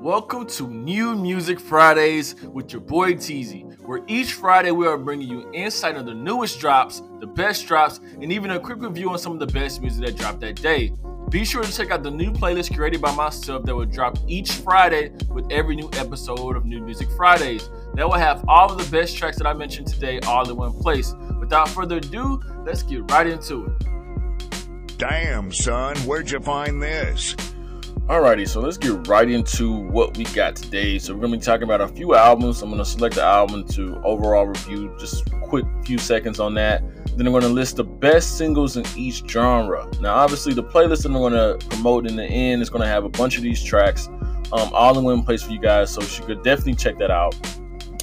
[0.00, 5.28] Welcome to New Music Fridays with your boy Teasy, where each Friday we are bringing
[5.28, 9.18] you insight on the newest drops, the best drops, and even a quick review on
[9.18, 10.92] some of the best music that dropped that day.
[11.30, 14.52] Be sure to check out the new playlist created by myself that will drop each
[14.52, 17.68] Friday with every new episode of New Music Fridays.
[17.94, 20.74] That will have all of the best tracks that I mentioned today all in one
[20.74, 21.12] place.
[21.40, 24.96] Without further ado, let's get right into it.
[24.96, 27.34] Damn, son, where'd you find this?
[28.08, 30.98] Alrighty, so let's get right into what we got today.
[30.98, 32.62] So we're gonna be talking about a few albums.
[32.62, 36.82] I'm gonna select the album to overall review, just quick few seconds on that.
[37.18, 39.86] Then I'm gonna list the best singles in each genre.
[40.00, 43.10] Now, obviously, the playlist that I'm gonna promote in the end is gonna have a
[43.10, 44.08] bunch of these tracks,
[44.54, 45.90] um, all in one place for you guys.
[45.90, 47.36] So you could definitely check that out.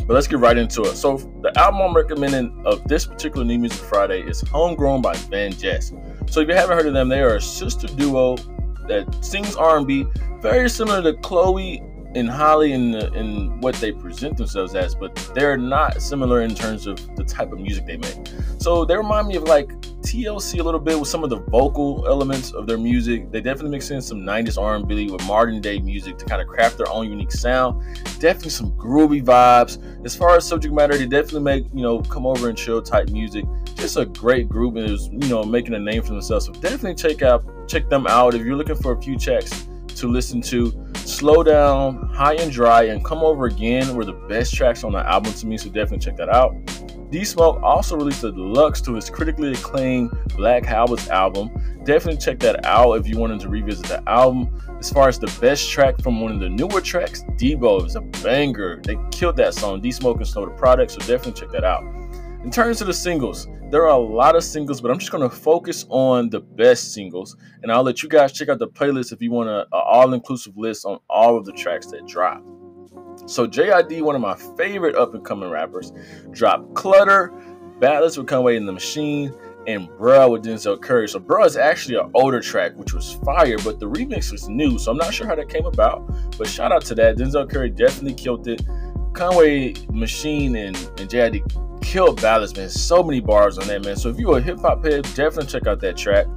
[0.06, 0.98] But let's get right into it.
[0.98, 6.30] So the album I'm recommending of this particular New Music Friday is Homegrown by VanJess.
[6.30, 8.36] So if you haven't heard of them, they are a sister duo
[8.88, 10.08] that sings R&B,
[10.40, 11.82] very similar to Chloe
[12.16, 12.30] and
[12.72, 16.98] in, the, in what they present themselves as, but they're not similar in terms of
[17.16, 18.18] the type of music they make.
[18.58, 19.70] So they remind me of like
[20.02, 23.32] TLC a little bit with some of the vocal elements of their music.
[23.32, 26.78] They definitely mix in some 90s R&B with modern day music to kind of craft
[26.78, 27.84] their own unique sound.
[28.20, 30.06] Definitely some groovy vibes.
[30.06, 33.10] As far as subject matter, they definitely make, you know, come over and chill type
[33.10, 33.46] music.
[33.76, 36.46] Just a great group and is, you know, making a name for themselves.
[36.46, 40.08] So definitely check out check them out if you're looking for a few checks to
[40.08, 40.85] listen to.
[41.06, 45.08] Slow Down, High and Dry, and Come Over Again were the best tracks on the
[45.08, 46.56] album to me, so definitely check that out.
[47.12, 51.52] D Smoke also released a deluxe to his critically acclaimed Black Habits album.
[51.84, 54.60] Definitely check that out if you wanted to revisit the album.
[54.80, 58.02] As far as the best track from one of the newer tracks, Debo is a
[58.02, 58.82] banger.
[58.84, 61.84] They killed that song, D Smoke and Snow Tha Product, so definitely check that out.
[62.46, 65.30] In terms of the singles, there are a lot of singles, but I'm just to
[65.32, 67.36] focus on the best singles.
[67.64, 70.56] And I'll let you guys check out the playlist if you want an all inclusive
[70.56, 72.44] list on all of the tracks that drop.
[73.26, 75.92] So, JID, one of my favorite up and coming rappers,
[76.30, 77.34] dropped Clutter,
[77.80, 79.34] Ballads with Conway and the Machine,
[79.66, 81.10] and Bruh with Denzel Curry.
[81.10, 84.78] So, Bruh is actually an older track, which was fire, but the remix was new.
[84.78, 86.08] So, I'm not sure how that came about,
[86.38, 87.18] but shout out to that.
[87.18, 88.62] Denzel Curry definitely killed it.
[89.16, 92.70] Conway Machine and, and JID killed ballads, man.
[92.70, 93.96] So many bars on that, man.
[93.96, 96.28] So if you're a hip hop head, definitely check out that track.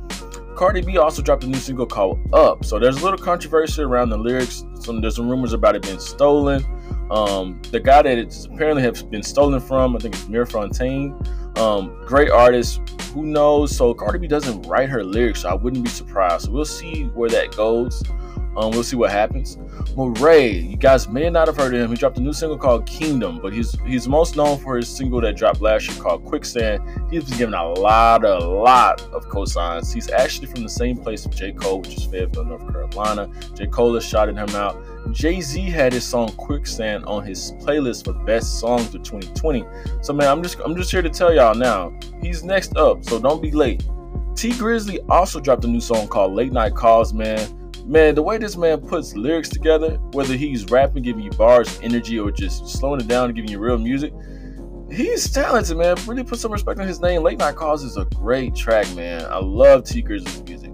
[0.57, 2.65] Cardi B also dropped a new single called Up.
[2.65, 4.65] So there's a little controversy around the lyrics.
[4.81, 6.65] Some there's some rumors about it being stolen.
[7.11, 11.59] Um, the guy that it's apparently has been stolen from, I think it's Mir Fontane.
[11.59, 12.81] Um, great artist.
[13.15, 13.75] Who knows?
[13.75, 16.47] So Cardi B doesn't write her lyrics, so I wouldn't be surprised.
[16.47, 18.03] So we'll see where that goes.
[18.59, 19.57] Um, we'll see what happens.
[19.95, 21.91] Morray, you guys may not have heard of him.
[21.91, 25.21] He dropped a new single called Kingdom, but he's he's most known for his single
[25.21, 26.83] that dropped last year called Quicksand.
[27.09, 29.95] He's been given a lot, a lot of cosigns.
[29.95, 31.53] He's actually from the same place as J.
[31.53, 33.31] Cole, which is Fayetteville, North Carolina.
[33.55, 33.69] J.
[33.69, 34.83] Cole has shouted him out.
[35.13, 39.65] Jay Z had his song Quicksand on his playlist for best songs of 2020.
[40.03, 41.97] So man, I'm just I'm just here to tell y'all now.
[42.21, 43.85] He's next up, so don't be late.
[44.35, 47.58] Tee Grizzley also dropped a new song called Late Night Calls, man
[47.89, 52.19] man, the way this man puts lyrics together, whether he's rapping, giving you bars, energy,
[52.19, 54.13] or just slowing it down and giving you real music,
[54.91, 55.97] he's talented, man.
[56.07, 57.23] Really put some respect on his name.
[57.23, 59.25] Late Night Calls is a great track, man.
[59.25, 60.73] I love Tee Grizzley's music.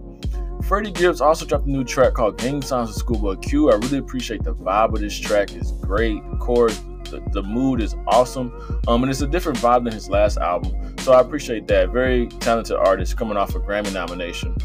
[0.65, 3.71] Freddie Gibbs also dropped a new track called Gang Signs of Schoolboy Q.
[3.71, 5.53] I really appreciate the vibe of this track.
[5.53, 6.23] It's great.
[6.31, 6.79] The chorus,
[7.11, 8.51] the, the mood is awesome.
[8.89, 10.97] Um, and it's a different vibe than his last album.
[10.99, 11.91] So I appreciate that.
[11.91, 14.57] Very talented artist coming off a Grammy nomination.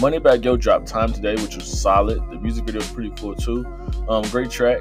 [0.00, 2.22] Moneybagg Yo dropped Time Today, which was solid.
[2.30, 3.66] The music video is pretty cool too.
[4.08, 4.80] Um, great track.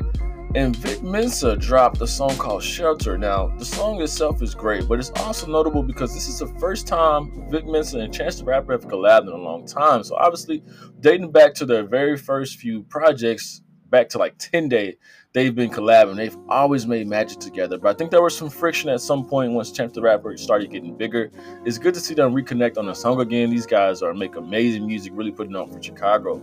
[0.55, 3.17] And Vic Mensa dropped a song called Shelter.
[3.17, 6.87] Now, the song itself is great, but it's also notable because this is the first
[6.87, 10.05] time Vic Mensa and Chance the Rapper have collabed in a long time.
[10.05, 10.63] So obviously,
[11.01, 14.97] dating back to their very first few projects, back to like 10 Day,
[15.33, 16.15] they've been collabing.
[16.15, 17.77] They've always made magic together.
[17.77, 20.71] But I think there was some friction at some point once Chance the Rapper started
[20.71, 21.31] getting bigger.
[21.65, 23.49] It's good to see them reconnect on a song again.
[23.49, 26.41] These guys are make amazing music, really putting on for Chicago.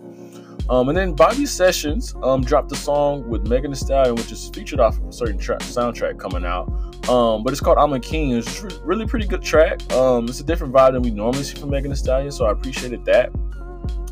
[0.69, 4.49] Um, and then Bobby Sessions um, dropped a song with Megan Thee Stallion, which is
[4.49, 6.69] featured off of a certain tra- soundtrack coming out.
[7.09, 8.33] Um, but it's called I'm a King.
[8.33, 9.81] It's really pretty good track.
[9.93, 12.51] Um, it's a different vibe than we normally see from Megan Thee Stallion, so I
[12.51, 13.31] appreciated that.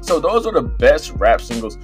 [0.03, 1.77] So those are the best rap singles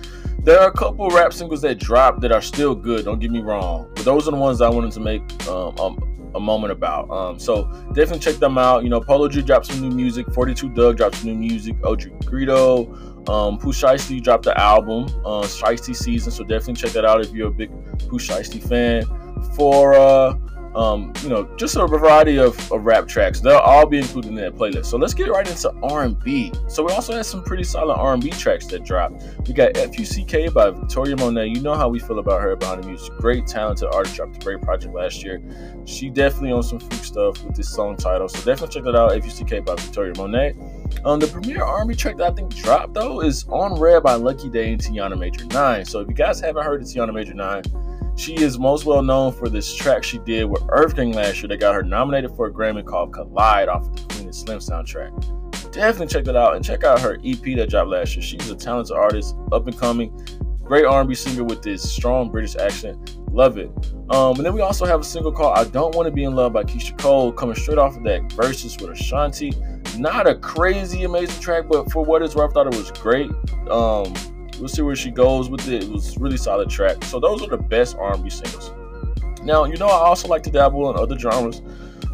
[0.42, 3.04] there are a couple rap singles that dropped that are still good.
[3.04, 6.32] Don't get me wrong, but those are the ones I wanted to make um, um,
[6.34, 7.10] a moment about.
[7.10, 8.82] Um, so definitely check them out.
[8.82, 10.32] You know, Polo G dropped some new music.
[10.32, 11.76] 42 Dugg dropped some new music.
[11.84, 16.32] OG Greedo, um, Pooh Shiesty dropped the album, uh, Shiesty Season.
[16.32, 17.70] So definitely check that out if you're a big
[18.08, 19.04] Pooh Shiesty fan.
[19.56, 20.34] For uh,
[20.74, 23.40] um, you know, just a variety of, of, rap tracks.
[23.40, 24.86] They'll all be included in that playlist.
[24.86, 26.52] So let's get right into R&B.
[26.68, 29.24] So we also had some pretty solid R&B tracks that dropped.
[29.48, 31.48] We got F-U-C-K by Victoria Monet.
[31.48, 33.12] You know how we feel about her behind the music.
[33.16, 34.14] Great, talented artist.
[34.14, 35.42] Dropped a great project last year.
[35.86, 38.28] She definitely on some freak stuff with this song title.
[38.28, 39.12] So definitely check that out.
[39.12, 40.54] F-U-C-K by Victoria Monet.
[41.04, 44.48] Um, the premier R&B track that I think dropped though is On Red by Lucky
[44.48, 45.84] Daye and Tiana Major 9.
[45.84, 47.62] So if you guys haven't heard of Tiana Major 9,
[48.20, 51.58] she is most well known for this track she did with EarthGang last year that
[51.58, 55.72] got her nominated for a Grammy called Collide off of the Queen and Slim soundtrack.
[55.72, 58.22] Definitely check that out and check out her EP that dropped last year.
[58.22, 60.12] She's a talented artist, up and coming,
[60.62, 63.16] great R&B singer with this strong British accent.
[63.32, 63.70] Love it.
[64.10, 66.34] Um, and then we also have a single called "I Don't Want to Be in
[66.34, 69.52] Love" by Keyshia Cole, coming straight off of that Verzuz with Ashanti.
[69.96, 73.30] Not a crazy amazing track, but for what it's worth, I thought it was great.
[73.70, 74.12] Um,
[74.60, 75.84] We'll see where she goes with it.
[75.84, 77.02] It was really solid track.
[77.04, 78.72] So those are the best R&B singles.
[79.42, 81.62] Now, you know, I also like to dabble in other genres.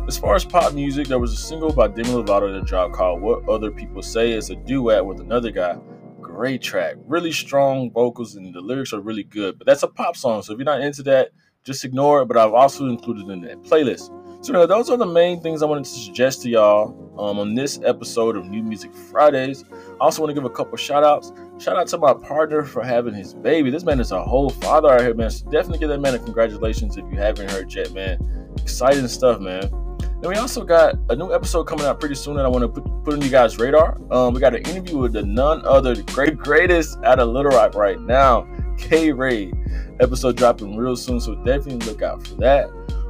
[0.07, 3.21] As far as pop music, there was a single by Demi Lovato that dropped called
[3.21, 5.77] "What Other People Say." It's a duet with another guy.
[6.21, 9.59] Great track, really strong vocals, and the lyrics are really good.
[9.59, 11.31] But that's a pop song, so if you're not into that,
[11.65, 12.27] just ignore it.
[12.27, 14.13] But I've also included in that playlist.
[14.43, 17.55] So now, those are the main things I wanted to suggest to y'all um, on
[17.55, 19.65] this episode of New Music Fridays.
[19.73, 21.33] I also want to give a couple shout outs.
[21.59, 23.71] Shout out to my partner for having his baby.
[23.71, 25.31] This man is a whole father out here, man.
[25.31, 28.55] So definitely give that man a congratulations if you haven't heard yet, man.
[28.59, 29.65] Exciting stuff, man.
[29.65, 32.69] And we also got a new episode coming out pretty soon that I want to
[32.69, 33.99] put, put on you guys' radar.
[34.11, 37.53] Um, we got an interview with the none other, the great greatest out of Little
[37.53, 38.47] Rock right now,
[38.79, 39.53] K Ray.
[40.01, 42.69] Episode dropping real soon, so definitely look out for that.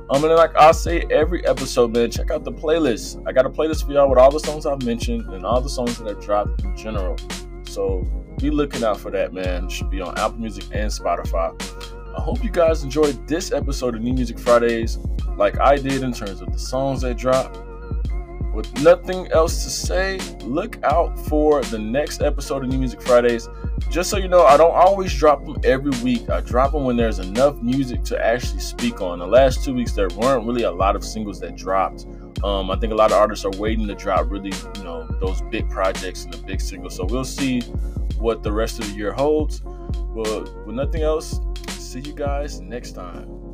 [0.08, 3.20] Um, and like I say every episode, man, check out the playlist.
[3.26, 5.68] I got a playlist for y'all with all the songs I've mentioned and all the
[5.68, 7.16] songs that I've dropped in general.
[7.64, 8.06] So
[8.38, 9.64] be looking out for that, man.
[9.64, 11.60] It should be on Apple Music and Spotify.
[12.16, 14.98] I hope you guys enjoyed this episode of New Music Fridays,
[15.36, 17.58] like I did in terms of the songs that dropped.
[18.54, 23.48] With nothing else to say, look out for the next episode of New Music Fridays.
[23.96, 26.28] Just so you know, I don't always drop them every week.
[26.28, 29.20] I drop them when there's enough music to actually speak on.
[29.20, 32.04] The last two weeks, there weren't really a lot of singles that dropped.
[32.44, 35.40] Um, I think a lot of artists are waiting to drop really, you know, those
[35.50, 36.94] big projects and the big singles.
[36.94, 37.62] So we'll see
[38.18, 39.60] what the rest of the year holds.
[39.60, 41.40] But with nothing else,
[41.70, 43.45] see you guys next time.